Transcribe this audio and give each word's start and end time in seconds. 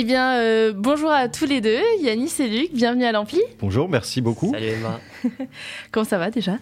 Eh 0.00 0.04
bien, 0.04 0.34
euh, 0.38 0.72
bonjour 0.76 1.10
à 1.10 1.28
tous 1.28 1.44
les 1.44 1.60
deux, 1.60 1.80
Yanis 2.00 2.32
et 2.38 2.46
Luc, 2.46 2.72
bienvenue 2.72 3.04
à 3.04 3.10
l'Ampli. 3.10 3.40
Bonjour, 3.58 3.88
merci 3.88 4.20
beaucoup. 4.20 4.52
Salut 4.52 4.66
Emma. 4.68 5.00
Comment 5.90 6.04
ça 6.06 6.18
va 6.18 6.30
déjà? 6.30 6.52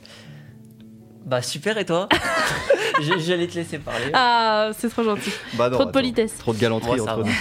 Bah 1.27 1.43
super 1.43 1.77
et 1.77 1.85
toi? 1.85 2.09
J'allais 3.19 3.47
te 3.47 3.57
laisser 3.57 3.77
parler. 3.79 4.07
Ah, 4.15 4.71
c'est 4.79 4.89
trop 4.89 5.03
gentil. 5.03 5.29
Bah 5.53 5.69
non, 5.69 5.73
trop 5.75 5.85
de 5.85 5.89
attends, 5.91 5.93
politesse. 5.93 6.39
Trop 6.39 6.55
de 6.55 6.59
galanterie 6.59 6.99
entre 7.01 7.25
va. 7.25 7.25
nous. 7.25 7.33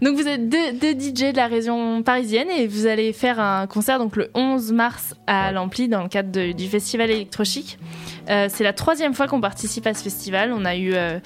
Donc 0.08 0.16
vous 0.18 0.26
êtes 0.26 0.48
deux, 0.48 0.72
deux 0.72 0.92
DJ 0.98 1.32
de 1.32 1.36
la 1.36 1.48
région 1.48 2.02
parisienne 2.02 2.48
et 2.48 2.66
vous 2.66 2.86
allez 2.86 3.12
faire 3.12 3.38
un 3.40 3.66
concert 3.66 3.98
donc 3.98 4.16
le 4.16 4.30
11 4.34 4.72
mars 4.72 5.14
à 5.26 5.48
Ouais. 5.48 5.52
l'Ampli 5.52 5.88
dans 5.88 6.02
le 6.02 6.08
cadre 6.08 6.30
de- 6.32 6.52
du 6.52 6.66
festival 6.66 7.10
électrochic. 7.10 7.78
Euh, 8.30 8.46
c'est 8.48 8.64
la 8.64 8.72
troisième 8.72 9.14
fois 9.14 9.26
qu'on 9.26 9.40
participe 9.40 9.86
à 9.86 9.94
ce 9.94 10.02
festival. 10.02 10.52
On 10.52 10.64
a 10.64 10.76
eu 10.76 10.92
euh, 10.94 11.18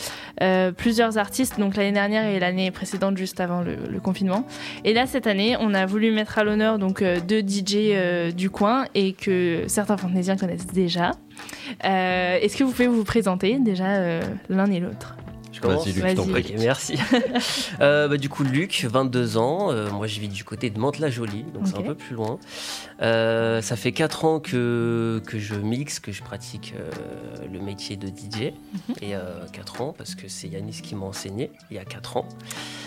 euh, 0.42 0.72
plusieurs 0.72 1.18
artistes, 1.18 1.58
donc 1.58 1.76
l'année 1.76 1.92
dernière 1.92 2.26
et 2.26 2.40
l'année 2.40 2.70
précédente, 2.70 3.16
juste 3.16 3.40
avant 3.40 3.62
le, 3.62 3.74
confinement. 4.02 4.46
Et 4.84 4.92
là, 4.92 5.06
cette 5.06 5.26
année, 5.26 5.56
on 5.60 5.72
a 5.72 5.86
voulu 5.86 6.10
mettre 6.10 6.38
à 6.38 6.44
l'honneur 6.44 6.78
donc 6.78 7.02
deux 7.02 7.40
DJ 7.40 8.32
du 8.34 8.50
coin 8.50 8.84
et 8.94 9.12
que 9.12 9.64
certains 9.66 9.96
fantaisiens 9.96 10.36
connaissent 10.36 10.66
déjà. 10.66 11.12
Est-ce 11.82 12.56
que 12.56 12.64
vous 12.64 12.72
pouvez 12.72 12.88
vous 12.88 13.04
présenter 13.04 13.58
déjà 13.58 14.20
l'un 14.48 14.70
et 14.70 14.80
l'autre? 14.80 15.16
Commence 15.68 15.84
Vas-y, 15.84 15.92
Luc, 15.94 16.02
Vas-y. 16.04 16.10
je 16.12 16.16
t'en 16.16 16.28
prie. 16.28 16.54
Ok, 16.54 16.60
merci. 16.60 16.94
Euh, 17.80 18.08
bah, 18.08 18.16
du 18.16 18.28
coup, 18.28 18.44
Luc, 18.44 18.86
22 18.88 19.36
ans. 19.36 19.70
euh, 19.72 19.90
moi, 19.90 20.06
je 20.06 20.20
vis 20.20 20.28
du 20.28 20.44
côté 20.44 20.70
de 20.70 20.78
Mantes-la-Jolie, 20.78 21.44
donc 21.54 21.66
c'est 21.66 21.76
un 21.76 21.82
peu 21.82 21.94
plus 21.94 22.14
loin. 22.14 22.38
Euh, 23.02 23.60
ça 23.62 23.76
fait 23.76 23.92
4 23.92 24.24
ans 24.24 24.40
que, 24.40 25.20
que 25.26 25.38
je 25.38 25.54
mixe, 25.54 25.98
que 25.98 26.12
je 26.12 26.22
pratique 26.22 26.74
euh, 26.78 26.90
le 27.52 27.58
métier 27.60 27.96
de 27.96 28.06
DJ. 28.08 28.52
Mhm. 28.88 28.94
Et 29.02 29.14
4 29.52 29.80
ans, 29.80 29.94
parce 29.96 30.14
que 30.14 30.28
c'est 30.28 30.48
Yanis 30.48 30.80
qui 30.82 30.94
m'a 30.94 31.06
enseigné 31.06 31.50
il 31.70 31.76
y 31.76 31.80
a 31.80 31.84
4 31.84 32.16
ans. 32.18 32.28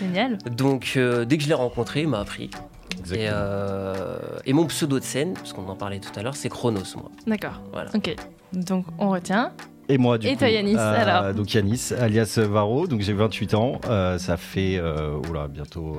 Génial. 0.00 0.38
Donc, 0.50 0.94
euh, 0.96 1.24
dès 1.24 1.36
que 1.36 1.42
je 1.44 1.48
l'ai 1.48 1.54
rencontré, 1.54 2.02
il 2.02 2.08
m'a 2.08 2.20
appris. 2.20 2.44
Et, 2.44 3.00
Exactement. 3.00 3.30
euh, 3.32 4.18
et 4.46 4.52
mon 4.52 4.66
pseudo 4.66 4.98
de 4.98 5.04
scène, 5.04 5.34
parce 5.34 5.52
qu'on 5.52 5.68
en 5.68 5.76
parlait 5.76 6.00
tout 6.00 6.10
à 6.18 6.22
l'heure, 6.22 6.36
c'est 6.36 6.48
Chronos, 6.48 6.80
moi. 6.96 7.10
D'accord. 7.26 7.60
Voilà. 7.72 7.90
Ok. 7.94 8.14
Donc 8.52 8.86
on 8.98 9.10
retient. 9.10 9.52
Et 9.90 9.96
moi, 9.98 10.18
du 10.18 10.26
Et 10.26 10.32
coup. 10.32 10.40
toi, 10.40 10.48
Yanis, 10.50 10.76
euh, 10.76 11.00
alors 11.00 11.34
Donc, 11.34 11.52
Yanis, 11.54 11.92
alias 11.98 12.38
Varro. 12.42 12.86
Donc, 12.86 13.00
j'ai 13.00 13.12
28 13.14 13.54
ans. 13.54 13.80
Euh, 13.88 14.18
ça 14.18 14.36
fait, 14.36 14.76
euh, 14.76 15.16
oula, 15.30 15.48
bientôt 15.48 15.96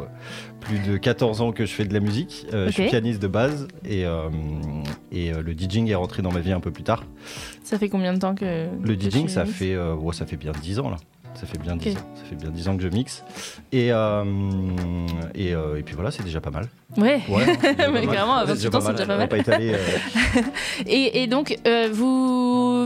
plus 0.59 0.77
de 0.79 0.97
14 0.97 1.41
ans 1.41 1.51
que 1.51 1.65
je 1.65 1.71
fais 1.73 1.85
de 1.85 1.93
la 1.93 1.99
musique. 1.99 2.45
Euh, 2.53 2.67
Je 2.67 2.71
suis 2.73 2.87
pianiste 2.87 3.21
de 3.21 3.27
base. 3.27 3.67
Et, 3.85 4.03
et 5.11 5.31
le 5.31 5.53
DJing 5.57 5.89
est 5.89 5.95
rentré 5.95 6.21
dans 6.21 6.31
ma 6.31 6.39
vie 6.39 6.51
un 6.51 6.59
peu 6.59 6.71
plus 6.71 6.83
tard. 6.83 7.03
Ça 7.63 7.77
fait 7.79 7.89
combien 7.89 8.13
de 8.13 8.19
temps 8.19 8.35
que 8.35 8.67
Le 8.81 8.95
que 8.95 8.99
DJing, 9.01 9.27
ça 9.27 9.45
fait, 9.45 9.75
ouais, 9.77 10.13
ça 10.13 10.25
fait 10.25 10.37
bien 10.37 10.51
10 10.61 10.79
ans, 10.79 10.89
là. 10.89 10.97
Ça 11.35 11.45
fait 11.45 11.59
bien 11.59 11.75
10 11.77 11.91
Ok. 11.91 11.97
ans. 11.97 12.05
Ça 12.15 12.23
fait 12.29 12.35
bien 12.35 12.49
10 12.49 12.67
ans 12.67 12.75
que 12.75 12.83
je 12.83 12.87
mixe. 12.89 13.23
Et, 13.71 13.93
euh, 13.93 14.23
et, 15.35 15.53
euh, 15.53 15.77
et 15.77 15.83
puis 15.83 15.95
voilà, 15.95 16.11
c'est 16.11 16.23
déjà 16.23 16.41
pas 16.41 16.49
mal. 16.49 16.67
Ouais. 16.97 17.21
Ouais, 17.29 17.45
Mais 17.93 18.07
clairement, 18.07 18.37
à 18.37 18.45
C'est 18.47 18.67
28 18.67 18.75
ans, 18.75 18.81
c'est 18.81 18.91
déjà 18.93 19.05
pas 19.05 19.17
mal. 19.17 19.29
pas 19.29 19.37
euh, 19.37 19.77
Et, 20.87 21.21
et 21.23 21.27
donc 21.27 21.55
euh, 21.67 21.87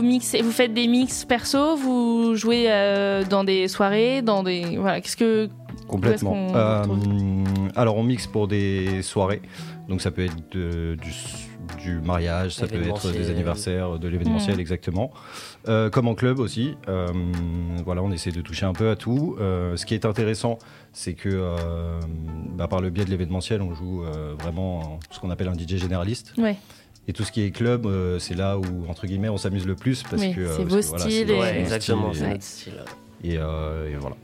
vous 0.00 0.02
mixez, 0.02 0.42
vous 0.42 0.50
faites 0.52 0.72
des 0.74 0.86
mix 0.86 1.24
perso, 1.24 1.76
vous 1.76 2.34
jouez 2.34 2.66
euh, 2.68 3.24
dans 3.24 3.44
des 3.44 3.68
soirées, 3.68 4.22
dans 4.22 4.42
des 4.42 4.76
voilà. 4.78 5.00
Qu'est-ce 5.00 5.16
que 5.16 5.48
Complètement. 5.88 6.52
Euh, 6.54 6.84
alors 7.76 7.96
on 7.96 8.02
mixe 8.04 8.26
pour 8.26 8.48
des 8.48 9.02
soirées, 9.02 9.42
donc 9.88 10.00
ça 10.00 10.10
peut 10.10 10.24
être 10.24 10.36
de- 10.52 10.96
du, 11.02 11.12
du 11.82 12.00
mariage, 12.00 12.54
ça 12.54 12.66
peut 12.66 12.80
être 12.82 13.10
des 13.12 13.30
anniversaires, 13.30 13.98
de 13.98 14.08
l'événementiel 14.08 14.56
Mm. 14.56 14.60
exactement. 14.60 15.10
Euh, 15.68 15.90
comme 15.90 16.08
en 16.08 16.14
club 16.14 16.38
aussi. 16.38 16.74
Euh, 16.88 17.06
voilà, 17.84 18.02
on 18.02 18.10
essaie 18.12 18.30
de 18.30 18.40
toucher 18.40 18.66
un 18.66 18.72
peu 18.72 18.88
à 18.90 18.96
tout. 18.96 19.36
Euh, 19.40 19.76
ce 19.76 19.84
qui 19.86 19.94
est 19.94 20.04
intéressant, 20.06 20.58
c'est 20.92 21.14
que 21.14 21.28
euh, 21.32 21.56
bah, 22.56 22.68
par 22.68 22.80
le 22.80 22.90
biais 22.90 23.04
de 23.04 23.10
l'événementiel, 23.10 23.60
on 23.62 23.74
joue 23.74 24.04
euh, 24.04 24.34
vraiment 24.40 24.98
ce 25.10 25.20
qu'on 25.20 25.30
appelle 25.30 25.48
un 25.48 25.54
DJ 25.54 25.76
généraliste. 25.76 26.32
Ouais. 26.38 26.56
Et 27.06 27.12
tout 27.12 27.24
ce 27.24 27.32
qui 27.32 27.42
est 27.42 27.50
club, 27.50 27.86
euh, 27.86 28.18
c'est 28.18 28.34
là 28.34 28.56
où 28.58 28.64
entre 28.88 29.06
guillemets 29.06 29.28
on 29.28 29.36
s'amuse 29.36 29.66
le 29.66 29.74
plus 29.74 30.02
parce 30.02 30.22
Oui, 30.22 30.34
que 30.34 30.40
euh, 30.40 30.56
c'est 30.56 30.62
parce 30.62 30.74
vos 30.74 30.80
que, 30.80 30.86
voilà, 30.86 31.04
styles 31.04 31.12
c'est- 31.12 31.22
et- 31.22 31.26
c'est 31.26 31.40
Ouais, 31.40 31.60
exactement, 31.60 32.12
c'est 32.14 32.24
et- 32.24 32.28
notre 32.28 32.42
style. 32.42 32.72
Et, 33.22 33.36
euh, 33.38 33.90
et 33.92 33.96
voilà. 33.96 34.16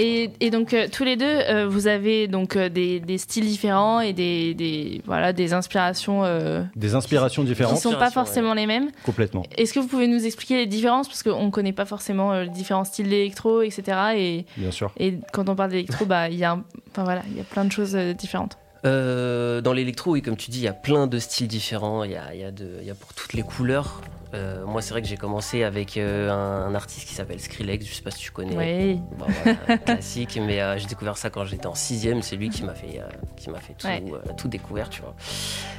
et, 0.00 0.30
et 0.40 0.50
donc 0.50 0.74
euh, 0.74 0.86
tous 0.90 1.02
les 1.04 1.16
deux, 1.16 1.24
euh, 1.24 1.66
vous 1.68 1.86
avez 1.88 2.28
donc 2.28 2.54
euh, 2.56 2.68
des, 2.68 3.00
des 3.00 3.18
styles 3.18 3.46
différents 3.46 4.00
et 4.00 4.12
des, 4.12 4.54
des 4.54 5.02
voilà 5.06 5.32
des 5.32 5.52
inspirations 5.52 6.24
euh, 6.24 6.62
Des 6.76 6.94
inspirations 6.94 7.42
qui 7.42 7.48
différentes, 7.48 7.78
sont 7.78 7.90
pas 7.90 8.06
Inspiration, 8.06 8.24
forcément 8.24 8.54
les 8.54 8.66
mêmes. 8.66 8.90
complètement. 9.04 9.44
Est-ce 9.56 9.72
que 9.72 9.78
vous 9.80 9.88
pouvez 9.88 10.06
nous 10.08 10.24
expliquer 10.26 10.56
les 10.56 10.66
différences? 10.66 11.08
Parce 11.08 11.22
qu'on 11.24 11.50
connaît 11.50 11.72
pas 11.72 11.84
forcément 11.84 12.32
euh, 12.32 12.42
les 12.44 12.50
différents 12.50 12.84
styles 12.84 13.08
d'électro, 13.08 13.62
etc. 13.62 13.82
Et, 14.16 14.46
Bien 14.56 14.70
sûr. 14.72 14.92
et 14.98 15.14
quand 15.32 15.48
on 15.48 15.54
parle 15.56 15.70
d'électro, 15.70 16.04
bah 16.06 16.28
il 16.28 16.38
y 16.38 16.44
a, 16.44 16.52
un- 16.52 16.64
enfin 16.92 17.02
voilà, 17.04 17.22
il 17.30 17.36
y 17.36 17.40
a 17.40 17.44
plein 17.44 17.64
de 17.64 17.72
choses 17.72 17.94
euh, 17.96 18.12
différentes. 18.14 18.56
Euh, 18.84 19.60
dans 19.60 19.72
l'électro, 19.72 20.12
oui, 20.12 20.22
comme 20.22 20.36
tu 20.36 20.50
dis, 20.50 20.58
il 20.60 20.64
y 20.64 20.68
a 20.68 20.72
plein 20.72 21.06
de 21.06 21.18
styles 21.18 21.48
différents. 21.48 22.04
Il 22.04 22.12
y 22.12 22.16
a, 22.16 22.34
il 22.34 22.40
y 22.40 22.44
a 22.44 22.50
de- 22.50 22.78
il 22.80 22.86
y 22.86 22.90
a 22.90 22.94
pour 22.94 23.12
toutes 23.14 23.32
les 23.32 23.42
couleurs. 23.42 24.00
Euh, 24.34 24.66
moi, 24.66 24.82
c'est 24.82 24.90
vrai 24.90 25.00
que 25.00 25.08
j'ai 25.08 25.16
commencé 25.16 25.64
avec 25.64 25.96
euh, 25.96 26.30
un, 26.30 26.66
un 26.70 26.74
artiste 26.74 27.08
qui 27.08 27.14
s'appelle 27.14 27.40
Skrillex. 27.40 27.86
Je 27.86 27.94
sais 27.94 28.02
pas 28.02 28.10
si 28.10 28.18
tu 28.18 28.30
connais. 28.30 28.54
Oui. 28.56 29.00
Bon, 29.16 29.24
voilà, 29.42 29.78
classique, 29.84 30.38
mais 30.40 30.78
j'ai 30.78 30.86
découvert 30.86 31.16
ça 31.16 31.30
quand 31.30 31.46
j'étais 31.46 31.66
en 31.66 31.74
sixième. 31.74 32.20
C'est 32.20 32.36
lui 32.36 32.50
qui 32.50 32.62
m'a 32.62 32.74
fait, 32.74 33.00
qui 33.36 33.48
m'a 33.48 33.58
fait 33.58 33.72
tout, 33.72 33.86
Ouais. 33.86 34.02
tout 34.36 34.48
découvert, 34.48 34.90
tu 34.90 35.00
vois. 35.00 35.14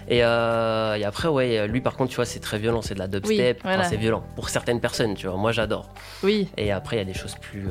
Et, 0.09 0.17
et 0.17 1.05
après, 1.05 1.27
ouais, 1.27 1.67
lui, 1.67 1.79
par 1.79 1.95
contre, 1.95 2.09
tu 2.09 2.15
vois, 2.15 2.25
c'est 2.25 2.39
très 2.39 2.57
violent. 2.57 2.81
C'est 2.81 2.95
de 2.95 2.99
la 2.99 3.07
dubstep. 3.07 3.59
Enfin, 3.59 3.75
voilà. 3.75 3.87
c'est 3.87 3.97
violent 3.97 4.23
pour 4.35 4.49
certaines 4.49 4.79
personnes, 4.81 5.13
tu 5.13 5.27
vois. 5.27 5.37
Moi, 5.37 5.51
j'adore. 5.51 5.89
Oui. 6.23 6.49
Et 6.57 6.71
après, 6.71 6.95
il 6.95 6.99
y 6.99 7.03
a 7.03 7.05
des 7.05 7.13
choses 7.13 7.35
plus, 7.39 7.67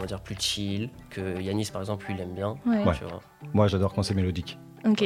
comment 0.00 0.06
dire, 0.06 0.20
plus 0.20 0.36
chill 0.38 0.88
que 1.10 1.40
Yanis, 1.40 1.68
par 1.72 1.82
exemple, 1.82 2.06
lui, 2.06 2.14
il 2.16 2.20
aime 2.22 2.32
bien. 2.34 2.56
Ouais. 2.66 2.82
Ouais. 2.84 2.94
Tu 2.96 3.04
vois. 3.04 3.20
Moi, 3.52 3.68
j'adore 3.68 3.92
quand 3.92 4.02
c'est 4.02 4.14
mélodique. 4.14 4.58
Ok. 4.86 5.04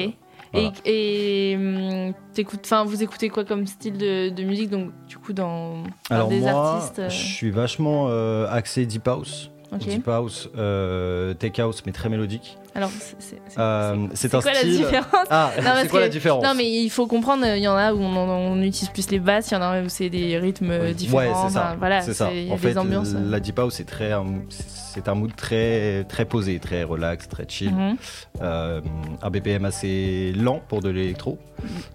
Voilà. 0.52 0.72
Et, 0.84 1.50
et 1.52 1.56
hum, 1.56 2.14
t'écoutes- 2.32 2.60
enfin, 2.64 2.84
vous 2.84 3.02
écoutez 3.02 3.28
quoi 3.28 3.44
comme 3.44 3.66
style 3.66 3.98
de, 3.98 4.28
de 4.28 4.42
musique 4.44 4.70
Donc, 4.70 4.92
du 5.08 5.18
coup, 5.18 5.32
dans 5.32 5.80
enfin, 5.82 5.84
Alors 6.14 6.28
des 6.28 6.38
moi, 6.40 6.52
artistes. 6.76 6.98
euh, 7.00 7.08
je 7.08 7.16
suis 7.16 7.50
vachement 7.50 8.06
euh, 8.08 8.46
axé 8.48 8.86
deep 8.86 9.08
house. 9.08 9.50
Ok. 9.74 9.86
Deep 9.88 10.08
house, 10.08 10.48
euh, 10.56 11.34
tech 11.34 11.58
house, 11.58 11.82
mais 11.86 11.92
très 11.92 12.08
mélodique. 12.08 12.56
Alors, 12.76 12.90
c'est 13.20 13.36
Euh, 13.56 13.92
un 13.94 14.28
quoi 14.28 14.40
style. 14.40 14.52
la 14.52 14.64
différence 14.64 15.26
Ah, 15.30 15.50
c'est 15.56 15.62
quoi 15.88 16.00
que- 16.00 16.04
la 16.04 16.08
différence 16.08 16.42
Non, 16.42 16.54
mais 16.56 16.68
il 16.68 16.90
faut 16.90 17.06
comprendre. 17.06 17.46
Il 17.46 17.62
y 17.62 17.68
en 17.68 17.76
a 17.76 17.92
où 17.94 18.00
on, 18.00 18.16
on 18.16 18.60
utilise 18.62 18.88
plus 18.88 19.08
les 19.12 19.20
basses, 19.20 19.50
il 19.52 19.54
y 19.54 19.56
en 19.56 19.62
a 19.62 19.80
où 19.80 19.88
c'est 19.88 20.10
des 20.10 20.38
rythmes 20.38 20.70
euh, 20.72 20.80
Ouais, 20.88 20.94
différents. 20.94 21.46
c'est 21.48 21.54
ça. 21.54 21.60
enfin, 21.68 21.76
voilà, 21.78 22.02
c'est 22.02 22.14
ça. 22.14 22.32
y 22.32 22.50
a 22.50 22.52
En 22.52 22.56
des 22.56 22.60
fait, 22.60 22.76
ambiances. 22.76 23.12
euh. 23.14 23.30
la 23.30 23.38
deep 23.38 23.58
house, 23.60 23.74
c'est 23.74 23.84
très, 23.86 24.10
un- 24.10 24.24
c'est 24.48 25.06
un 25.08 25.14
mood 25.14 25.34
très, 25.36 26.02
très 26.04 26.24
posé, 26.24 26.58
très 26.58 26.82
relax, 26.82 27.28
très 27.28 27.44
chill. 27.48 27.72
Mhm. 27.72 27.96
Euh, 28.42 28.80
un 29.22 29.30
BPM 29.30 29.64
assez 29.64 30.32
lent 30.32 30.60
pour 30.68 30.80
de 30.80 30.88
l'électro. 30.88 31.38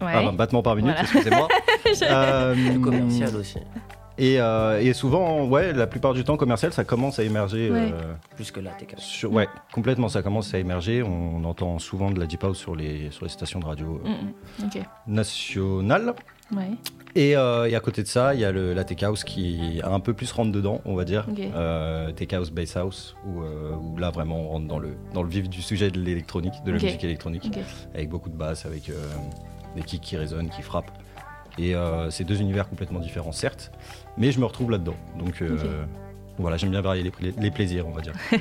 Ouais. 0.02 0.08
Ah, 0.14 0.20
un 0.20 0.34
battement 0.34 0.62
par 0.64 0.76
minute, 0.78 0.92
Voilà. 0.96 1.02
excusez-moi. 1.02 1.48
Euh, 2.04 2.54
Plus 2.54 2.80
commercial 2.80 3.36
aussi, 3.36 3.58
Et, 4.20 4.40
euh, 4.40 4.80
et 4.82 4.94
souvent, 4.94 5.46
ouais, 5.46 5.72
la 5.74 5.88
plupart 5.88 6.14
du 6.14 6.24
temps, 6.26 6.36
commercial, 6.38 6.74
ça 6.74 6.84
commence 6.84 7.20
à 7.20 7.24
émerger. 7.24 7.72
Ouais. 7.72 7.92
euh, 7.94 8.14
plus 8.36 8.52
que 8.52 8.60
là, 8.60 8.72
t'es 8.78 8.86
capable. 8.86 9.02
sur- 9.02 9.32
ouais, 9.32 9.48
complètement, 9.74 10.10
ça 10.10 10.22
commence 10.22 10.54
à 10.54 10.60
émerger. 10.60 11.02
On 11.04 11.44
entend 11.46 11.80
souvent 11.80 12.12
de 12.12 12.20
la 12.20 12.26
deep 12.26 12.44
house 12.44 12.58
sur 12.58 12.76
les, 12.76 13.10
sur 13.12 13.24
les 13.26 13.30
stations 13.32 13.60
de 13.60 13.66
radio 13.66 14.02
euh, 14.06 14.10
Mhm. 14.10 14.66
Ok. 14.66 14.84
nationales. 15.08 16.14
Ouais. 16.56 16.72
Et, 17.16 17.36
euh, 17.38 17.70
et 17.70 17.76
à 17.76 17.80
côté 17.80 18.04
de 18.04 18.08
ça, 18.08 18.34
il 18.36 18.40
y 18.42 18.46
a 18.46 18.52
le, 18.52 18.74
la 18.74 18.84
tech 18.84 19.02
house 19.04 19.24
qui 19.24 19.80
a 19.84 19.90
un 19.90 20.00
peu 20.00 20.14
plus 20.14 20.32
rentre 20.32 20.52
dedans, 20.52 20.82
on 20.86 20.96
va 20.96 21.06
dire. 21.06 21.26
Euh, 21.40 22.12
tech 22.12 22.34
house, 22.34 22.52
bass 22.52 22.76
house, 22.78 23.16
où, 23.26 23.42
euh, 23.42 23.72
où 23.76 23.98
là 23.98 24.10
vraiment 24.12 24.40
on 24.42 24.48
rentre 24.50 24.68
dans 24.68 24.80
le, 24.80 24.90
dans 25.14 25.24
le 25.24 25.30
vif 25.30 25.50
du 25.50 25.62
sujet 25.62 25.90
de 25.92 26.00
l'électronique, 26.00 26.54
de 26.66 26.72
la 26.72 26.78
musique 26.80 27.04
électronique, 27.04 27.50
avec 27.96 28.10
beaucoup 28.10 28.30
de 28.30 28.36
basses, 28.36 28.66
avec 28.66 28.90
euh, 28.90 28.94
des 29.76 29.82
kicks 29.82 30.02
qui 30.02 30.18
résonnent, 30.18 30.50
qui 30.50 30.62
frappent. 30.62 30.92
Et 31.58 31.76
euh, 31.76 32.10
c'est 32.10 32.24
deux 32.24 32.40
univers 32.42 32.70
complètement 32.70 33.00
différents, 33.00 33.32
certes, 33.34 33.72
mais 34.20 34.32
je 34.32 34.40
me 34.40 34.46
retrouve 34.46 34.70
là-dedans. 34.72 34.96
Donc 35.18 35.42
euh, 35.42 35.58
voilà, 36.38 36.56
j'aime 36.58 36.70
bien 36.72 36.82
varier 36.82 37.04
les, 37.04 37.12
pla- 37.12 37.30
les 37.38 37.52
plaisirs, 37.52 37.86
on 37.88 37.92
va 37.92 38.02
dire. 38.02 38.14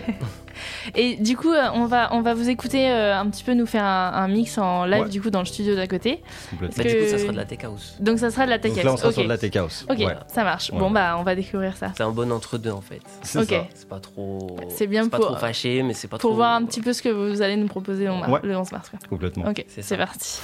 Et 0.94 1.16
du 1.16 1.36
coup, 1.36 1.52
euh, 1.52 1.68
on 1.74 1.86
va, 1.86 2.12
on 2.14 2.20
va 2.20 2.34
vous 2.34 2.48
écouter 2.48 2.90
euh, 2.90 3.16
un 3.18 3.28
petit 3.28 3.42
peu 3.44 3.54
nous 3.54 3.66
faire 3.66 3.84
un, 3.84 4.12
un 4.14 4.28
mix 4.28 4.56
en 4.58 4.84
live, 4.84 5.02
Ouais. 5.02 5.08
du 5.08 5.20
coup, 5.20 5.30
dans 5.30 5.40
le 5.40 5.44
studio 5.46 5.74
d'à 5.74 5.86
côté. 5.86 6.22
complètement. 6.50 6.76
Bah, 6.76 6.84
que- 6.84 6.96
Du 6.98 7.04
coup, 7.04 7.10
ça 7.10 7.18
sera 7.18 7.32
de 7.32 7.36
la 7.36 7.44
tech 7.44 7.58
house. 7.64 7.96
Donc, 8.00 8.18
ça 8.18 8.30
sera 8.30 8.44
de 8.44 8.50
la 8.50 8.58
tech 8.58 8.72
Donc 8.74 8.84
là, 8.84 8.90
on 8.90 8.92
house. 8.94 9.00
sera 9.00 9.12
sur 9.12 9.22
de 9.24 9.28
la 9.28 9.38
tech 9.38 9.56
house. 9.56 9.86
Ok, 9.90 9.98
Ouais. 9.98 10.16
ça 10.28 10.44
marche. 10.44 10.70
Ouais. 10.70 10.78
Bon, 10.78 10.90
bah, 10.90 11.16
on 11.18 11.22
va 11.22 11.34
découvrir 11.34 11.76
ça. 11.76 11.92
C'est 11.96 12.02
un 12.04 12.10
bon 12.10 12.30
entre-deux 12.32 12.70
en 12.70 12.80
fait. 12.80 13.00
C'est 13.22 13.38
Ok. 13.40 13.48
ça. 13.48 13.66
C'est 13.74 13.88
pas 13.88 14.00
trop. 14.00 14.56
C'est 14.68 14.86
bien 14.86 15.08
pas 15.08 15.16
pour- 15.18 15.26
trop 15.26 15.36
fâché, 15.36 15.82
mais 15.82 15.94
c'est 15.94 16.08
pas 16.08 16.18
Pour 16.18 16.30
trop. 16.30 16.36
voir 16.36 16.54
un 16.54 16.64
petit 16.64 16.80
peu 16.80 16.92
ce 16.92 17.02
que 17.02 17.08
vous 17.08 17.42
allez 17.42 17.56
nous 17.56 17.66
proposer 17.68 18.04
le 18.06 18.10
Ouais. 18.12 18.40
le 18.42 18.56
11 18.56 18.72
mars. 18.72 18.90
quoi. 18.90 18.98
Complètement. 19.08 19.46
Ok, 19.48 19.64
C'est 19.68 19.96
parti. 19.96 20.40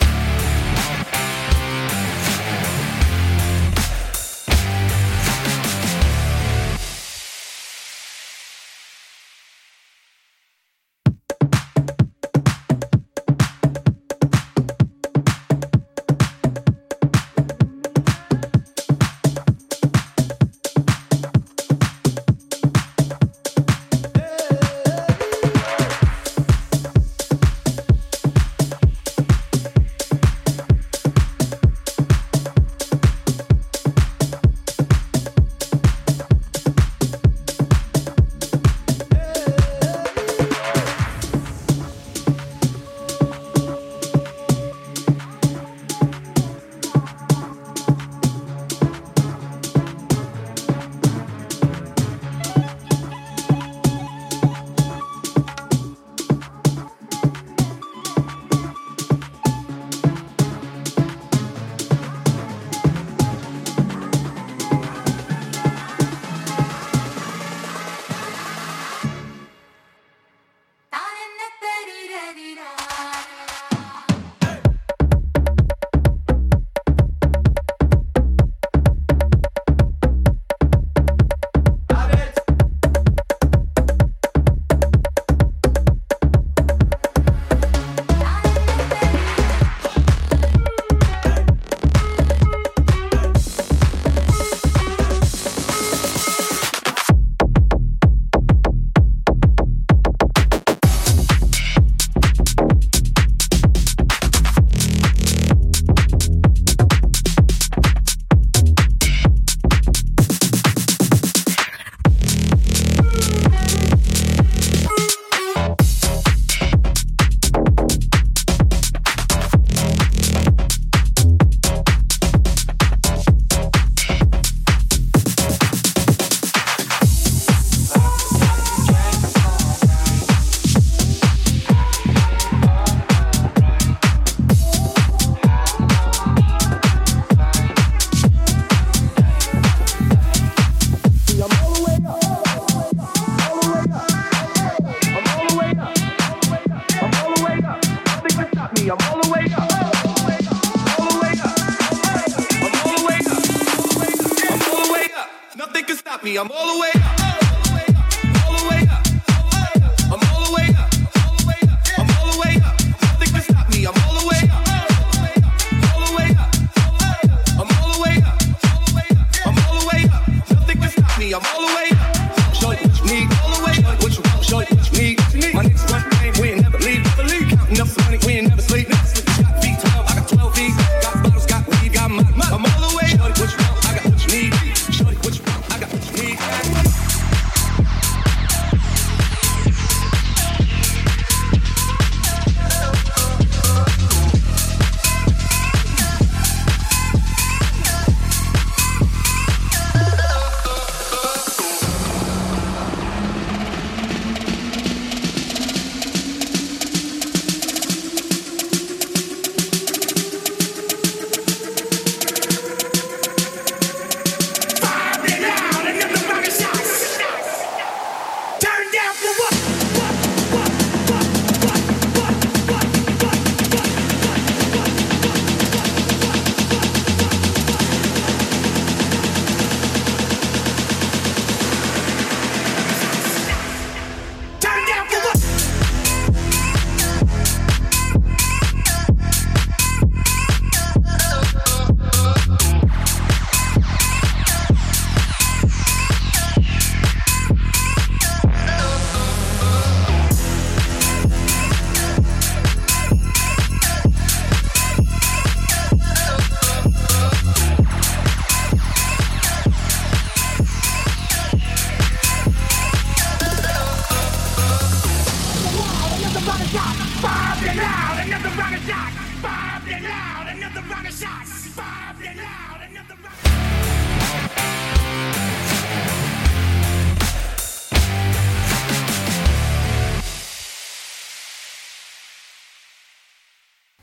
I'm 156.37 156.51
all 156.51 156.75
the 156.75 156.81
way 156.81 156.91
up. 156.95 157.14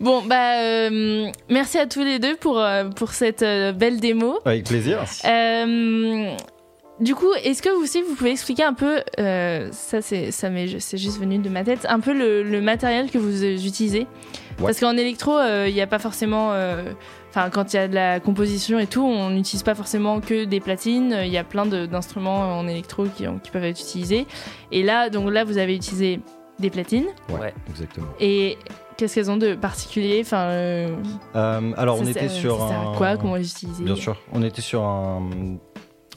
Bon, 0.01 0.23
bah, 0.23 0.63
euh, 0.63 1.31
merci 1.47 1.77
à 1.77 1.85
tous 1.85 2.03
les 2.03 2.17
deux 2.17 2.35
pour, 2.35 2.59
euh, 2.59 2.85
pour 2.89 3.11
cette 3.11 3.43
euh, 3.43 3.71
belle 3.71 3.99
démo. 3.99 4.39
Avec 4.45 4.65
plaisir. 4.65 5.05
Euh, 5.25 6.35
du 7.01 7.15
coup, 7.15 7.31
est-ce 7.43 7.62
que 7.62 7.70
vous 7.70 7.84
aussi 7.84 8.01
vous 8.01 8.15
pouvez 8.15 8.31
expliquer 8.31 8.63
un 8.63 8.74
peu, 8.74 9.01
euh, 9.20 9.70
ça 9.72 10.01
c'est 10.01 10.31
ça 10.31 10.50
m'est 10.50 10.79
c'est 10.79 10.98
juste 10.98 11.20
venu 11.20 11.39
de 11.39 11.50
ma 11.50 11.63
tête, 11.63 11.86
un 11.89 12.00
peu 12.00 12.13
le, 12.13 12.43
le 12.43 12.62
matériel 12.62 13.10
que 13.12 13.17
vous 13.17 13.43
euh, 13.43 13.58
utilisez 13.58 14.08
Parce 14.58 14.79
qu'en 14.79 14.96
électro, 14.96 15.36
euh, 15.38 15.65
il 15.67 15.74
n'y 15.74 15.81
a 15.81 15.88
pas 15.88 16.00
forcément, 16.00 16.51
euh, 16.53 16.84
enfin 17.31 17.50
quand 17.50 17.74
il 17.74 17.77
y 17.77 17.79
a 17.79 17.88
de 17.88 17.96
la 17.96 18.20
composition 18.20 18.77
et 18.79 18.88
tout, 18.88 19.03
on 19.03 19.31
n'utilise 19.31 19.63
pas 19.63 19.75
forcément 19.75 20.22
que 20.22 20.46
des 20.46 20.60
platines. 20.60 21.17
Il 21.24 21.31
y 21.31 21.38
a 21.38 21.43
plein 21.43 21.65
d'instruments 21.65 22.58
en 22.60 22.67
électro 22.67 23.05
qui, 23.05 23.25
qui 23.43 23.51
peuvent 23.51 23.63
être 23.63 23.81
utilisés. 23.81 24.27
Et 24.72 24.84
là, 24.84 25.10
donc 25.10 25.31
là, 25.31 25.43
vous 25.43 25.58
avez 25.58 25.75
utilisé 25.75 26.20
des 26.60 26.70
platines. 26.70 27.08
Ouais. 27.29 27.53
Exactement. 27.72 28.08
Et 28.20 28.58
qu'est-ce 28.98 29.15
qu'elles 29.15 29.31
ont 29.31 29.38
de 29.38 29.55
particulier? 29.55 30.22
Enfin, 30.24 30.43
euh, 30.50 30.96
Euh, 31.36 31.72
alors, 31.77 32.00
on 32.00 32.05
était 32.05 32.29
sur 32.29 32.60
ça 32.60 32.67
sert 32.67 32.79
à 32.79 32.84
un. 32.91 32.96
quoi? 32.96 33.17
Comment 33.17 33.36
les 33.38 33.50
utiliser 33.50 33.84
Bien 33.84 33.96
sûr. 33.96 34.17
On 34.31 34.43
était 34.43 34.62
sur 34.62 34.84
un 34.84 35.27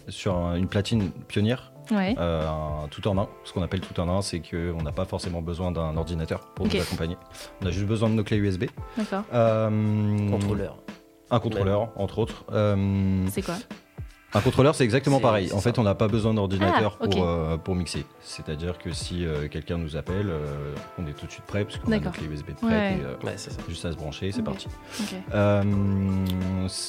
sur 0.09 0.37
un- 0.37 0.57
une 0.57 0.69
platine 0.69 1.11
pionnière, 1.29 1.73
Ouais. 1.91 2.15
euh, 2.19 2.49
un 2.49 2.89
tout 2.89 3.07
en 3.09 3.19
un. 3.19 3.29
Ce 3.45 3.53
qu'on 3.53 3.63
appelle 3.63 3.81
tout 3.81 3.99
en 4.01 4.09
un, 4.09 4.23
c'est 4.23 4.41
qu'on 4.41 4.83
n'a 4.83 4.93
pas 4.93 5.05
forcément 5.05 5.43
besoin 5.43 5.71
d'un 5.73 5.97
ordinateur 5.97 6.41
pour 6.55 6.67
nous 6.67 6.77
accompagner. 6.81 7.17
On 7.63 7.67
a 7.67 7.71
juste 7.71 7.87
besoin 7.87 8.09
de 8.09 8.15
nos 8.15 8.25
clés 8.25 8.37
USB. 8.39 8.65
D'accord. 8.97 9.23
Euh, 9.33 10.31
Contrôleur. 10.31 10.79
Un 11.31 11.41
contrôleur, 11.41 11.89
entre 11.97 12.19
autres. 12.19 12.45
Euh, 12.53 13.25
C'est 13.29 13.43
quoi? 13.43 13.55
Un 14.35 14.41
contrôleur, 14.41 14.75
c'est 14.75 14.85
exactement 14.85 15.21
pareil. 15.21 15.53
En 15.53 15.61
fait, 15.61 15.79
on 15.79 15.83
n'a 15.85 15.95
pas 15.95 16.09
besoin 16.09 16.35
d'ordinateur 16.35 16.99
Ah, 17.01 17.07
pour, 17.07 17.25
euh, 17.25 17.57
pour 17.57 17.75
mixer. 17.75 18.05
C'est-à-dire 18.21 18.79
que 18.79 18.93
si 18.93 19.25
euh, 19.25 19.49
quelqu'un 19.49 19.79
nous 19.79 19.97
appelle, 19.97 20.29
euh, 20.29 20.75
on 20.99 21.07
est 21.07 21.13
tout 21.13 21.27
de 21.27 21.31
suite 21.31 21.45
prêt, 21.45 21.65
puisqu'on 21.65 21.93
a 21.93 21.99
nos 21.99 22.11
clés 22.11 22.27
USB 22.27 22.49
de 22.49 22.53
prêt. 22.55 22.67
Ouais. 22.67 22.99
et, 22.99 23.05
euh, 23.05 23.15
Ouais, 23.27 23.35
c'est 23.37 23.51
ça. 23.53 23.61
juste 23.69 23.85
à 23.85 23.93
se 23.93 23.97
brancher, 23.97 24.33
c'est 24.33 24.43
parti. 24.43 24.67
Euh, 25.35 25.63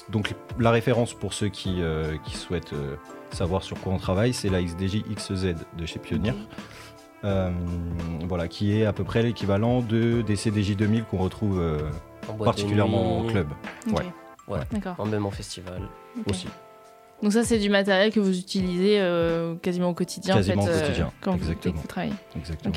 donc 0.09 0.33
la 0.59 0.71
référence 0.71 1.13
pour 1.13 1.33
ceux 1.33 1.49
qui, 1.49 1.81
euh, 1.81 2.17
qui 2.25 2.35
souhaitent 2.35 2.73
euh, 2.73 2.95
savoir 3.31 3.63
sur 3.63 3.79
quoi 3.79 3.93
on 3.93 3.97
travaille, 3.97 4.33
c'est 4.33 4.49
la 4.49 4.61
XDJ 4.61 5.03
XZ 5.15 5.55
de 5.77 5.85
chez 5.85 5.99
Pioneer. 5.99 6.33
Euh, 7.23 7.49
voilà, 8.27 8.47
qui 8.47 8.77
est 8.79 8.85
à 8.85 8.93
peu 8.93 9.03
près 9.03 9.23
l'équivalent 9.23 9.81
de, 9.81 10.21
des 10.21 10.35
CDJ 10.35 10.75
2000 10.75 11.05
qu'on 11.05 11.17
retrouve 11.17 11.59
euh, 11.59 11.79
particulièrement 12.43 13.19
en 13.19 13.23
club. 13.25 13.47
Ouais. 14.47 14.59
En 14.97 15.05
même 15.05 15.25
en 15.25 15.31
festival. 15.31 15.81
Aussi. 16.29 16.47
Donc 17.25 17.33
ça, 17.33 17.43
c'est 17.43 17.57
du 17.57 17.71
matériel 17.71 18.11
que 18.11 18.19
vous 18.19 18.37
utilisez 18.37 18.99
euh, 18.99 19.55
quasiment 19.55 19.89
au 19.89 19.93
quotidien. 19.95 20.37
en 20.37 20.43
fait, 20.43 20.55
au 20.55 20.61
euh, 20.67 20.79
quotidien, 20.79 21.11
quand 21.21 21.31
vous- 21.31 21.37
exactement. 21.39 21.81
vous 21.81 21.87
travaillez. 21.87 22.13
Exactement. 22.37 22.75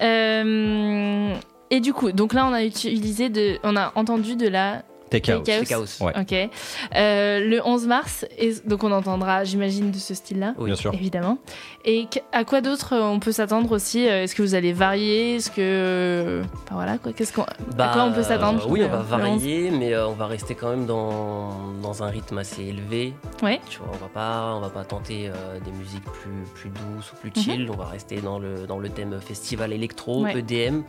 Euh, 0.00 1.34
et 1.72 1.80
du 1.80 1.92
coup, 1.92 2.12
donc 2.12 2.32
là, 2.32 2.46
on 2.46 2.52
a 2.52 2.62
utilisé 2.62 3.28
de, 3.28 3.58
on 3.64 3.74
a 3.74 3.90
entendu 3.96 4.36
de 4.36 4.46
la 4.46 4.84
Take 5.10 5.30
House. 5.30 5.44
Take 5.44 5.52
House. 5.58 5.68
Take 5.68 5.74
House. 5.74 6.00
Ouais. 6.00 6.12
Ok. 6.20 6.50
Euh, 6.96 7.40
le 7.40 7.60
11 7.64 7.86
mars, 7.86 8.26
et 8.38 8.54
donc 8.64 8.84
on 8.84 8.92
entendra, 8.92 9.44
j'imagine, 9.44 9.90
de 9.90 9.98
ce 9.98 10.14
style-là. 10.14 10.54
Oui. 10.58 10.66
Bien 10.66 10.76
sûr. 10.76 10.92
Évidemment. 10.94 11.38
Et 11.84 12.06
à 12.32 12.44
quoi 12.44 12.60
d'autre 12.60 12.94
euh, 12.94 13.02
on 13.02 13.20
peut 13.20 13.32
s'attendre 13.32 13.70
aussi 13.72 14.08
euh, 14.08 14.24
Est-ce 14.24 14.34
que 14.34 14.42
vous 14.42 14.54
allez 14.54 14.72
varier 14.72 15.36
Est-ce 15.36 15.50
que. 15.50 16.42
Enfin, 16.64 16.74
voilà, 16.74 16.98
quoi. 16.98 17.12
Qu'est-ce 17.12 17.32
qu'on. 17.32 17.42
à 17.42 17.88
quoi 17.92 18.04
on 18.04 18.12
peut 18.12 18.22
s'attendre 18.22 18.58
Bah, 18.60 18.66
Oui, 18.68 18.82
on 18.84 18.88
va 18.88 19.02
varier, 19.02 19.70
mais 19.70 19.94
euh, 19.94 20.08
on 20.08 20.12
va 20.14 20.26
rester 20.26 20.54
quand 20.54 20.70
même 20.70 20.86
dans, 20.86 21.50
dans 21.82 22.02
un 22.02 22.08
rythme 22.08 22.38
assez 22.38 22.62
élevé. 22.64 23.14
Ouais. 23.42 23.60
Tu 23.68 23.78
vois, 23.78 23.88
on 23.92 23.96
va 23.98 24.08
pas, 24.12 24.54
on 24.56 24.60
va 24.60 24.70
pas 24.70 24.84
tenter 24.84 25.28
euh, 25.28 25.58
des 25.64 25.70
musiques 25.72 26.04
plus, 26.04 26.44
plus 26.54 26.70
douces 26.70 27.12
ou 27.12 27.16
plus 27.16 27.30
Mhm. 27.36 27.42
chill. 27.42 27.70
On 27.72 27.76
va 27.76 27.86
rester 27.86 28.20
dans 28.20 28.38
le, 28.38 28.66
dans 28.66 28.78
le 28.78 28.88
thème 28.88 29.20
festival 29.20 29.72
électro, 29.72 30.22
Ouais. 30.24 30.36
EDM, 30.38 30.82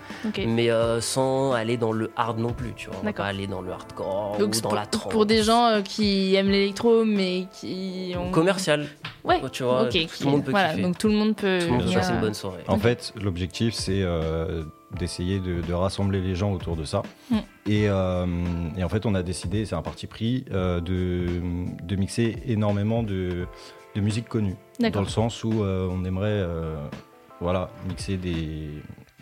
mais 0.47 0.69
euh, 0.71 1.01
sans 1.01 1.51
aller 1.53 1.77
dans 1.77 1.91
le 1.91 2.09
hard 2.15 2.39
non 2.39 2.53
plus. 2.53 2.73
Tu 2.75 2.87
vois, 2.87 2.95
on 2.95 2.99
va 3.01 3.05
D'accord. 3.07 3.25
pas 3.25 3.29
aller 3.29 3.47
dans 3.47 3.61
le 3.61 3.71
hardcore 3.71 4.06
Donc 4.39 4.49
ou 4.49 4.53
c'est 4.53 4.61
dans 4.61 4.69
pour, 4.69 4.77
la 4.77 4.85
trance. 4.85 5.11
pour 5.11 5.25
des 5.25 5.43
gens 5.43 5.65
euh, 5.67 5.81
qui 5.81 6.35
aiment 6.35 6.49
l'électro, 6.49 7.05
mais 7.05 7.47
qui 7.59 8.13
ont. 8.17 8.31
commercial. 8.31 8.87
Ouais. 9.23 9.41
Tu 9.51 9.63
vois, 9.63 9.83
ok. 9.83 9.91
tout 9.91 10.25
le 10.25 10.31
monde 10.31 10.43
peut 10.45 10.51
voilà, 10.51 10.69
kiffer. 10.69 10.81
donc 10.81 10.97
tout 10.97 11.07
le 11.07 11.13
monde 11.15 11.35
peut. 11.35 11.59
Tout 11.59 11.65
le 11.65 11.71
monde 11.71 11.79
peut 11.79 11.85
venir, 11.85 11.99
passer 11.99 12.11
une 12.11 12.17
euh, 12.17 12.21
bonne 12.21 12.33
soirée. 12.33 12.63
En 12.67 12.77
fait, 12.79 13.13
l'objectif, 13.21 13.73
c'est 13.73 14.01
euh, 14.01 14.63
d'essayer 14.97 15.39
de, 15.39 15.61
de 15.61 15.73
rassembler 15.73 16.21
les 16.21 16.35
gens 16.35 16.53
autour 16.53 16.75
de 16.75 16.83
ça. 16.85 17.03
Mm. 17.29 17.37
Et, 17.67 17.89
euh, 17.89 18.25
et 18.77 18.83
en 18.83 18.89
fait, 18.89 19.05
on 19.05 19.15
a 19.15 19.23
décidé, 19.23 19.65
c'est 19.65 19.75
un 19.75 19.81
parti 19.81 20.07
pris, 20.07 20.45
euh, 20.51 20.79
de, 20.79 21.41
de 21.83 21.95
mixer 21.95 22.37
énormément 22.45 23.03
de, 23.03 23.47
de 23.95 24.01
musique 24.01 24.27
connue. 24.29 24.55
Dans 24.79 25.01
le 25.01 25.07
sens 25.07 25.43
où 25.43 25.63
euh, 25.63 25.89
on 25.91 26.05
aimerait 26.05 26.27
euh, 26.29 26.77
voilà, 27.41 27.69
mixer 27.87 28.15
des, 28.17 28.69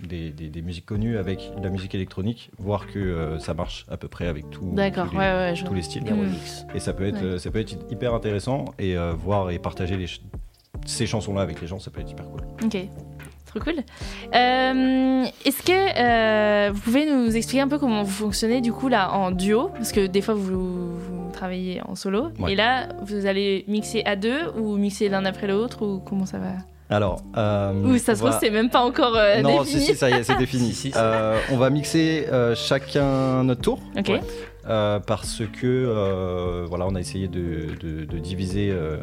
des, 0.04 0.30
des- 0.32 0.50
des 0.50 0.62
musiques 0.62 0.86
connues 0.86 1.18
avec 1.18 1.52
de 1.58 1.64
la 1.64 1.70
musique 1.70 1.96
électronique, 1.96 2.52
voir 2.58 2.88
que 2.88 3.00
euh, 3.00 3.40
ça 3.40 3.54
marche 3.54 3.86
à 3.90 3.98
peu 3.98 4.08
près 4.08 4.28
avec 4.28 4.50
tout, 4.50 4.60
tous, 4.62 4.76
les, 4.76 4.82
ouais, 5.18 5.18
ouais, 5.18 5.54
je 5.56 5.64
tous 5.66 5.74
les 5.74 5.82
styles. 5.82 6.04
Mm. 6.04 6.76
Et 6.76 6.80
ça 6.80 6.94
peut 6.94 7.06
être, 7.08 7.16
Ouais. 7.22 7.24
euh, 7.24 7.38
ça 7.40 7.50
peut 7.52 7.60
être 7.60 7.76
hyper 7.90 8.14
intéressant 8.14 8.66
et 8.78 8.98
euh, 8.98 9.14
voir 9.14 9.52
et 9.52 9.60
partager 9.60 9.96
les 9.98 10.08
ch- 10.08 10.22
ces 10.86 11.08
chansons-là 11.08 11.42
avec 11.42 11.62
les 11.62 11.68
gens, 11.68 11.80
ça 11.80 11.90
peut 11.92 12.02
être 12.02 12.12
hyper 12.12 12.26
cool. 12.30 12.42
Ok. 12.66 12.78
Trop 13.46 13.60
cool. 13.62 13.76
Euh, 14.36 15.24
Est-ce 15.46 15.64
que 15.64 15.72
euh, 15.72 16.72
vous 16.74 16.82
pouvez 16.82 17.06
nous 17.10 17.34
expliquer 17.36 17.62
un 17.62 17.70
peu 17.70 17.80
comment 17.80 18.04
vous 18.04 18.12
fonctionnez 18.12 18.60
du 18.60 18.74
coup 18.74 18.90
là 18.90 19.14
en 19.14 19.32
duo? 19.32 19.70
Parce 19.70 19.94
que 19.94 20.08
des 20.08 20.22
fois 20.22 20.34
vous, 20.34 20.98
vous 21.00 21.32
travaillez 21.32 21.82
en 21.88 21.96
solo 21.96 22.32
Ouais. 22.40 22.52
et 22.52 22.56
là 22.56 22.90
vous 23.04 23.26
allez 23.26 23.64
mixer 23.70 24.04
à 24.04 24.18
deux 24.18 24.50
ou 24.58 24.76
mixer 24.76 25.08
l'un 25.08 25.24
après 25.24 25.48
l'autre 25.48 25.86
ou 25.86 26.00
comment 26.00 26.26
ça 26.26 26.38
va? 26.38 26.52
Alors, 26.90 27.22
euh, 27.36 27.74
Ou 27.84 27.98
ça 27.98 28.14
se 28.16 28.22
on 28.22 28.26
va- 28.26 28.30
trouve 28.32 28.40
c'est 28.42 28.52
même 28.52 28.70
pas 28.70 28.82
encore 28.82 29.16
euh, 29.16 29.42
non, 29.42 29.64
défini. 29.64 29.82
si, 29.82 29.88
si, 29.88 29.96
ça 29.96 30.10
y 30.10 30.14
est, 30.14 30.24
c'est 30.24 30.36
défini. 30.38 30.72
Si. 30.74 30.92
Euh, 30.96 31.40
on 31.52 31.58
va 31.58 31.70
mixer 31.72 32.28
euh, 32.32 32.54
chacun 32.56 33.44
notre 33.44 33.62
tour. 33.62 33.80
Ok. 33.98 34.08
Ouais. 34.10 34.22
Euh, 34.68 35.00
parce 35.00 35.42
que 35.62 35.66
euh, 35.68 36.66
voilà, 36.68 36.86
on 36.88 36.96
a 36.96 37.00
essayé 37.00 37.28
de, 37.28 37.68
de- 37.80 38.06
de 38.06 38.18
diviser 38.20 38.70
euh, 38.72 38.98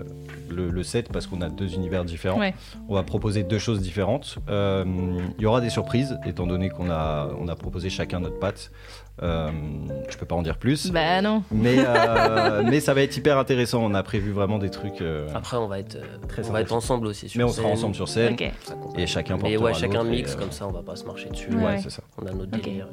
le, 0.51 0.71
le 0.71 0.83
set 0.83 1.09
parce 1.13 1.27
qu'on 1.29 1.41
a 1.41 1.49
deux 1.49 1.75
univers 1.75 2.05
différents. 2.05 2.39
Ouais. 2.41 2.55
On 2.89 2.95
va 2.95 3.03
proposer 3.05 3.43
deux 3.45 3.59
choses 3.61 3.81
différentes. 3.81 4.39
Euh, 4.49 4.85
Il 5.39 5.43
y 5.43 5.47
aura 5.47 5.61
des 5.61 5.71
surprises 5.71 6.19
étant 6.27 6.47
donné 6.47 6.69
qu'on 6.69 6.91
a, 6.91 7.31
on 7.41 7.47
a 7.49 7.55
proposé 7.57 7.91
chacun 7.91 8.21
notre 8.21 8.39
patte. 8.41 8.71
Euh, 9.23 9.51
je 10.09 10.17
peux 10.17 10.25
pas 10.27 10.35
en 10.35 10.43
dire 10.43 10.57
plus. 10.57 10.91
Bah 10.91 11.21
non. 11.21 11.43
Mais, 11.51 11.77
euh, 11.79 12.63
mais 12.65 12.81
ça 12.81 12.95
va 12.95 13.03
être 13.03 13.17
hyper 13.17 13.37
intéressant. 13.39 13.83
On 13.85 13.93
a 13.95 14.03
prévu 14.03 14.31
vraiment 14.33 14.59
des 14.59 14.71
trucs. 14.71 15.01
euh, 15.03 15.29
Après, 15.35 15.57
on 15.59 15.67
va 15.69 15.79
être, 15.81 15.97
euh, 15.97 16.27
Très 16.29 16.49
on 16.49 16.53
va 16.53 16.61
être 16.63 16.73
ensemble 16.73 17.07
aussi. 17.07 17.29
Sur 17.29 17.39
mais 17.39 17.45
on 17.45 17.49
sera 17.49 17.69
ensemble 17.69 17.95
sur 17.95 18.09
scène 18.09 18.37
et 18.97 19.07
chacun 19.07 19.37
Mais 19.43 19.57
ouais, 19.59 19.75
chacun 19.75 19.99
l'autre 19.99 20.07
et, 20.13 20.17
mix 20.17 20.35
euh, 20.35 20.39
comme 20.39 20.51
ça, 20.51 20.67
on 20.67 20.73
va 20.73 20.83
pas 20.83 20.97
se 20.97 21.05
marcher 21.05 21.29
dessus. 21.29 21.51
Ouais, 21.55 21.63
Ouais. 21.65 21.79
c'est 21.83 21.91
ça. 21.91 22.03
On 22.21 22.27
a 22.27 22.33
notre 22.33 22.57
Ok. 22.57 22.63
délire. 22.65 22.87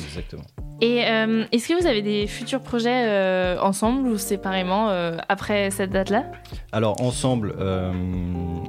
Exactement. 0.00 0.44
Et 0.80 1.04
euh, 1.06 1.44
est-ce 1.52 1.68
que 1.68 1.80
vous 1.80 1.86
avez 1.86 2.02
des 2.02 2.26
futurs 2.26 2.60
projets 2.60 3.06
euh, 3.08 3.60
ensemble 3.60 4.08
ou 4.08 4.16
séparément 4.18 4.90
euh, 4.90 5.16
après 5.28 5.70
cette 5.70 5.90
date-là? 5.90 6.24
Alors 6.72 7.00
ensemble, 7.00 7.54
euh, 7.58 7.92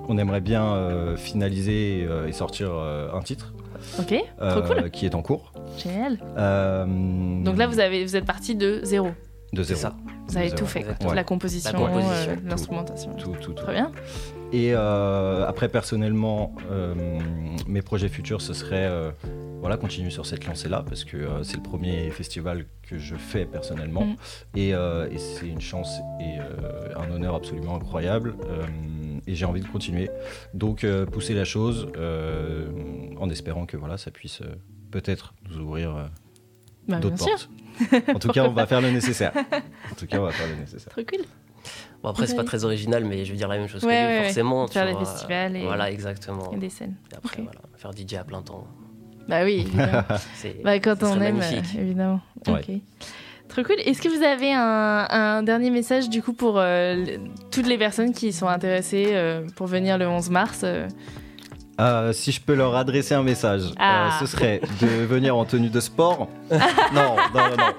on 0.07 0.17
aimerait 0.17 0.41
bien 0.41 0.63
euh, 0.65 1.15
finaliser 1.17 2.05
euh, 2.07 2.27
et 2.27 2.31
sortir 2.31 2.69
euh, 2.73 3.09
un 3.13 3.21
titre 3.21 3.53
Ok. 3.99 4.13
euh, 4.41 4.61
Trop 4.61 4.73
cool. 4.73 4.91
qui 4.91 5.05
est 5.05 5.15
en 5.15 5.21
cours. 5.21 5.51
Génial. 5.77 6.17
Euh, 6.37 6.85
Donc 7.43 7.57
là 7.57 7.67
vous 7.67 7.79
avez 7.79 8.03
vous 8.05 8.15
êtes 8.15 8.25
parti 8.25 8.55
de 8.55 8.79
zéro. 8.83 9.09
de 9.53 9.63
C'est 9.63 9.75
zéro. 9.75 9.79
ça. 9.93 9.95
Vous 10.27 10.37
avez 10.37 10.51
tout 10.51 10.65
fait, 10.65 10.81
quoi. 10.83 10.95
La 11.01 11.21
Ouais. 11.21 11.23
composition, 11.23 11.71
La 11.71 11.77
composition, 11.77 12.31
euh, 12.31 12.35
tout. 12.35 12.41
l'instrumentation. 12.47 13.13
Tout, 13.13 13.31
tout, 13.39 13.53
tout. 13.53 13.53
Très 13.53 13.73
bien. 13.73 13.91
Et 14.51 14.71
euh, 14.73 15.45
après, 15.47 15.69
personnellement, 15.69 16.53
euh, 16.71 16.93
mes 17.67 17.81
projets 17.83 18.09
futurs, 18.09 18.41
ce 18.41 18.53
serait 18.53 18.85
euh, 18.87 19.11
voilà, 19.61 19.77
continuer 19.77 20.09
sur 20.09 20.25
cette 20.25 20.45
lancée-là, 20.47 20.83
parce 20.87 21.03
que 21.03 21.17
euh, 21.17 21.43
c'est 21.43 21.57
le 21.57 21.63
premier 21.63 22.09
festival 22.09 22.65
que 22.89 22.97
je 22.97 23.15
fais 23.15 23.45
personnellement. 23.45 24.05
Mhm. 24.05 24.15
Et, 24.55 24.73
euh, 24.73 25.07
et 25.11 25.17
c'est 25.19 25.47
une 25.47 25.61
chance 25.61 25.99
et 26.19 26.39
euh, 26.39 26.89
un 26.97 27.11
honneur 27.13 27.35
absolument 27.35 27.75
incroyable. 27.75 28.33
Et 29.27 29.35
j'ai 29.35 29.45
envie 29.45 29.61
de 29.61 29.67
continuer. 29.67 30.09
Donc, 30.53 30.83
euh, 30.83 31.05
pousser 31.05 31.33
la 31.33 31.45
chose 31.45 31.87
euh, 31.97 32.67
en 33.19 33.29
espérant 33.29 33.65
que 33.65 33.77
voilà, 33.77 33.97
ça 33.97 34.11
puisse 34.11 34.41
euh, 34.41 34.55
peut-être 34.91 35.33
nous 35.49 35.59
ouvrir 35.59 35.95
euh, 35.95 36.05
Bah, 36.87 36.99
d'autres 36.99 37.17
portes. 37.17 37.49
En 38.13 38.19
tout 38.19 38.29
cas, 38.29 38.43
on 38.45 38.53
va 38.53 38.65
faire 38.67 38.81
le 38.81 38.91
nécessaire. 38.91 39.33
En 39.91 39.95
tout 39.95 40.07
cas, 40.07 40.19
on 40.19 40.23
va 40.23 40.31
faire 40.31 40.47
le 40.47 40.55
nécessaire. 40.55 40.91
Trop 40.91 41.01
cool. 41.03 41.25
Bon, 42.03 42.09
après, 42.09 42.27
c'est 42.27 42.35
pas 42.35 42.43
très 42.43 42.63
original, 42.65 43.03
mais 43.05 43.25
je 43.25 43.31
veux 43.31 43.37
dire 43.37 43.47
la 43.47 43.57
même 43.57 43.67
chose 43.67 43.83
Ouais, 43.83 43.89
que 43.89 43.95
lui, 43.97 44.05
ouais, 44.05 44.17
ouais. 44.19 44.23
forcément. 44.25 44.67
Faire 44.67 44.85
des 44.85 44.91
vois. 44.93 45.05
festivals 45.05 45.55
et- 45.55 45.63
Voilà, 45.63 45.91
exactement. 45.91 46.51
Des 46.55 46.69
scènes. 46.69 46.95
Et 47.11 47.15
après, 47.15 47.37
Ok. 47.41 47.43
voilà, 47.45 47.61
faire 47.75 47.91
DJ 47.91 48.13
à 48.15 48.23
plein 48.23 48.41
temps. 48.41 48.67
Bah 49.27 49.43
oui, 49.43 49.61
évidemment. 49.65 50.03
Bah, 50.63 50.79
quand 50.79 51.01
on 51.01 51.19
aime, 51.21 51.37
magnifique. 51.37 51.75
euh, 51.77 51.81
évidemment. 51.81 52.21
Ouais. 52.47 52.53
Ok. 52.59 52.81
Trop 53.49 53.63
cool. 53.63 53.75
Est-ce 53.85 54.01
que 54.01 54.09
vous 54.09 54.23
avez 54.23 54.51
un, 54.53 55.07
un 55.09 55.43
dernier 55.43 55.69
message 55.69 56.09
du 56.09 56.21
coup 56.21 56.33
pour 56.33 56.55
euh, 56.59 57.05
toutes 57.51 57.67
les 57.67 57.77
personnes 57.77 58.11
qui 58.13 58.33
sont 58.33 58.47
intéressées 58.47 59.09
euh, 59.11 59.41
pour 59.55 59.67
venir 59.67 59.97
le 59.97 60.07
11 60.07 60.29
mars 60.29 60.61
euh, 60.63 60.87
Euh, 61.79 62.11
si 62.13 62.31
je 62.31 62.39
peux 62.41 62.53
leur 62.55 62.75
adresser 62.75 63.15
un 63.15 63.23
message, 63.23 63.63
Ah. 63.77 64.07
euh, 64.07 64.19
ce 64.19 64.25
serait 64.25 64.61
de 64.81 64.87
venir 65.05 65.35
en 65.37 65.43
tenue 65.45 65.69
de 65.69 65.79
sport. 65.81 66.27
non, 66.51 66.57
non, 67.33 67.49
non, 67.49 67.57
non. 67.57 67.73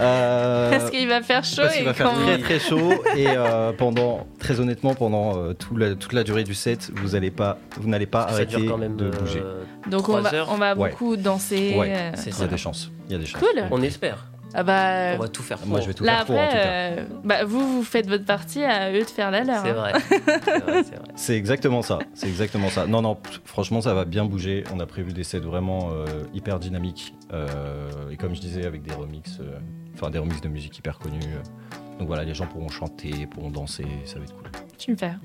Euh, 0.00 0.70
Parce 0.70 0.90
qu'il 0.90 1.08
va 1.08 1.20
faire 1.22 1.44
chaud 1.44 1.62
parce 1.62 1.74
et 1.74 1.78
qu'il 1.78 1.86
va 1.86 1.94
faire 1.94 2.10
quand- 2.10 2.22
très 2.24 2.38
très 2.38 2.58
chaud 2.58 2.92
et 3.16 3.26
euh, 3.28 3.72
pendant, 3.72 4.26
très 4.38 4.60
honnêtement, 4.60 4.94
pendant 4.94 5.36
euh, 5.36 5.52
tout 5.54 5.76
la- 5.76 5.94
toute 5.94 6.12
la 6.12 6.24
durée 6.24 6.44
du 6.44 6.54
set, 6.54 6.90
vous 6.94 7.08
n'allez 7.10 7.30
pas, 7.30 7.58
vous 7.78 7.88
n'allez 7.88 8.06
pas 8.06 8.22
arrêter 8.24 8.66
quand 8.66 8.78
même 8.78 8.96
de 8.96 9.06
euh, 9.06 9.10
bouger. 9.10 9.42
Donc 9.90 10.08
on 10.10 10.20
va, 10.20 10.32
heures. 10.34 10.48
on 10.52 10.56
va 10.58 10.74
Ouais. 10.76 10.90
beaucoup 10.90 11.16
danser. 11.16 11.74
Ouais, 11.76 11.92
euh, 11.96 12.10
Il 12.26 12.38
y 12.38 12.42
a 12.44 12.46
des 12.46 12.56
chances. 12.58 12.90
Il 13.08 13.12
y 13.12 13.16
a 13.16 13.18
des 13.18 13.26
chances. 13.26 13.40
Cool. 13.42 13.64
On 13.70 13.82
espère. 13.82 14.26
Ah 14.54 14.62
bah, 14.62 15.12
On 15.14 15.18
va 15.18 15.28
tout 15.28 15.42
faire. 15.42 15.58
Moi, 15.66 15.78
pour. 15.78 15.82
je 15.82 15.88
vais 15.88 15.94
tout 15.94 16.04
là 16.04 16.16
faire 16.16 16.26
pour 16.26 16.38
en 16.38 16.46
tout 16.46 16.52
cas. 16.52 16.58
euh, 16.58 17.04
bah, 17.24 17.44
vous 17.44 17.76
vous 17.76 17.82
faites 17.82 18.06
votre 18.08 18.24
partie 18.24 18.64
à 18.64 18.90
eux 18.92 19.00
de 19.00 19.04
faire 19.04 19.30
la 19.30 19.44
leur. 19.44 19.62
C'est 19.62 19.70
hein. 19.70 20.62
vrai. 20.64 20.82
C'est 21.16 21.36
exactement 21.36 21.82
ça. 21.82 21.98
C'est 22.14 22.28
exactement 22.28 22.68
ça. 22.70 22.86
Non, 22.86 23.02
non. 23.02 23.18
Franchement, 23.44 23.80
ça 23.80 23.92
va 23.94 24.04
bien 24.04 24.24
bouger. 24.24 24.64
On 24.74 24.80
a 24.80 24.86
prévu 24.86 25.12
des 25.12 25.24
sets 25.24 25.38
vraiment 25.40 25.90
euh, 25.92 26.06
hyper 26.32 26.58
dynamiques 26.58 27.14
euh, 27.32 27.90
et 28.10 28.16
comme 28.16 28.34
je 28.34 28.40
disais, 28.40 28.64
avec 28.64 28.82
des 28.82 28.94
remixes, 28.94 29.38
euh, 29.40 29.58
enfin 29.94 30.10
des 30.10 30.18
remixes 30.18 30.40
de 30.40 30.48
musique 30.48 30.78
hyper 30.78 30.98
connus. 30.98 31.20
euh. 31.24 31.78
Donc 31.98 32.06
voilà, 32.06 32.24
les 32.24 32.34
gens 32.34 32.46
pourront 32.46 32.68
chanter, 32.68 33.26
pourront 33.26 33.50
danser. 33.50 33.84
Ça 34.04 34.18
va 34.18 34.24
être 34.24 34.34
cool. 34.34 34.50
Super. 34.78 35.16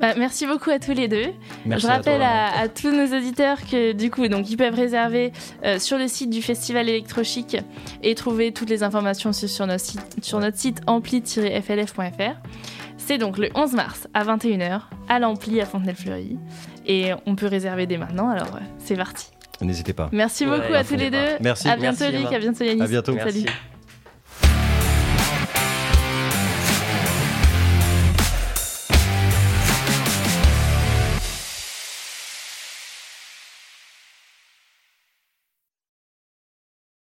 Bah, 0.00 0.14
merci 0.16 0.46
beaucoup 0.46 0.70
à 0.70 0.78
tous 0.78 0.92
les 0.92 1.06
deux. 1.08 1.26
Merci 1.66 1.86
Je 1.86 1.90
à 1.92 1.96
rappelle 1.96 2.18
toi. 2.18 2.26
à, 2.26 2.60
à 2.62 2.68
tous 2.68 2.90
nos 2.90 3.16
auditeurs 3.16 3.58
que 3.70 3.92
du 3.92 4.10
coup, 4.10 4.26
donc 4.28 4.50
ils 4.50 4.56
peuvent 4.56 4.74
réserver 4.74 5.32
euh, 5.64 5.78
sur 5.78 5.96
le 5.98 6.08
site 6.08 6.30
du 6.30 6.42
Festival 6.42 6.88
Electrochic 6.88 7.56
et 8.02 8.14
trouver 8.14 8.52
toutes 8.52 8.68
les 8.70 8.82
informations 8.82 9.30
aussi 9.30 9.48
sur 9.48 9.66
notre 9.66 9.84
site, 9.84 10.00
sur 10.22 10.40
notre 10.40 10.56
site 10.58 10.80
ampli-flf.fr. 10.86 12.34
C'est 12.96 13.18
donc 13.18 13.38
le 13.38 13.48
11 13.54 13.72
mars 13.74 14.08
à 14.14 14.24
21h 14.24 14.80
à 15.08 15.18
l'Ampli 15.18 15.60
à 15.60 15.66
Fontenay-le-Fleury 15.66 16.38
et 16.86 17.10
on 17.26 17.34
peut 17.34 17.46
réserver 17.48 17.86
dès 17.86 17.96
maintenant. 17.98 18.28
Alors 18.28 18.56
euh, 18.56 18.60
c'est 18.78 18.96
parti. 18.96 19.28
N'hésitez 19.60 19.92
pas. 19.92 20.08
Merci 20.12 20.44
Ouais, 20.46 20.58
beaucoup 20.60 20.74
à 20.74 20.82
tous 20.84 20.96
les 20.96 21.10
deux. 21.10 21.36
Merci. 21.40 21.68
À 21.68 21.76
bientôt 21.76 21.98
Merci, 22.00 22.16
Luc, 22.16 22.26
Emma. 22.26 22.36
à 22.36 22.38
bientôt 22.40 22.64
Yanis. 22.64 22.82
À 22.82 22.86
bientôt. 22.88 23.12
Salut. 23.16 23.24
Merci. 23.44 23.46